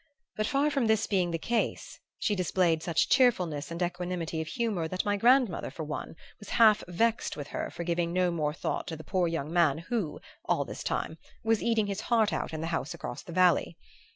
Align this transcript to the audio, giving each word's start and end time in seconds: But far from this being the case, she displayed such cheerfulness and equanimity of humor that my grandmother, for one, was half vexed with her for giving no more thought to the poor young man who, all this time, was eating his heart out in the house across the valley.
But 0.35 0.47
far 0.47 0.71
from 0.71 0.87
this 0.87 1.05
being 1.05 1.29
the 1.29 1.37
case, 1.37 1.99
she 2.17 2.33
displayed 2.33 2.81
such 2.81 3.07
cheerfulness 3.07 3.69
and 3.69 3.83
equanimity 3.83 4.41
of 4.41 4.47
humor 4.47 4.87
that 4.87 5.05
my 5.05 5.15
grandmother, 5.15 5.69
for 5.69 5.83
one, 5.83 6.15
was 6.39 6.49
half 6.57 6.83
vexed 6.87 7.37
with 7.37 7.49
her 7.49 7.69
for 7.69 7.83
giving 7.83 8.11
no 8.11 8.31
more 8.31 8.51
thought 8.55 8.87
to 8.87 8.95
the 8.95 9.03
poor 9.03 9.27
young 9.27 9.53
man 9.53 9.77
who, 9.77 10.19
all 10.45 10.65
this 10.65 10.81
time, 10.83 11.19
was 11.43 11.61
eating 11.61 11.85
his 11.85 12.01
heart 12.01 12.33
out 12.33 12.51
in 12.51 12.61
the 12.61 12.65
house 12.73 12.95
across 12.95 13.21
the 13.21 13.31
valley. 13.31 13.77